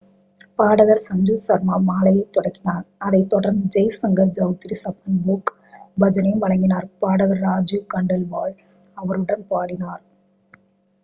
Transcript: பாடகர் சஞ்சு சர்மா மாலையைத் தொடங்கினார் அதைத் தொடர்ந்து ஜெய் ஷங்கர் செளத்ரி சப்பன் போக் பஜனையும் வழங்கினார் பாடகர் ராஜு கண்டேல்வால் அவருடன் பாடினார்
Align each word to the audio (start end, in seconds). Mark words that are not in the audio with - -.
பாடகர் 0.59 1.01
சஞ்சு 1.01 1.35
சர்மா 1.35 1.75
மாலையைத் 1.79 2.31
தொடங்கினார் 2.31 2.85
அதைத் 2.97 3.29
தொடர்ந்து 3.29 3.67
ஜெய் 3.67 3.89
ஷங்கர் 3.89 4.33
செளத்ரி 4.33 4.75
சப்பன் 4.75 5.21
போக் 5.25 5.51
பஜனையும் 5.97 6.39
வழங்கினார் 6.39 6.87
பாடகர் 6.99 7.41
ராஜு 7.41 7.79
கண்டேல்வால் 7.87 8.55
அவருடன் 8.97 9.45
பாடினார் 9.47 10.03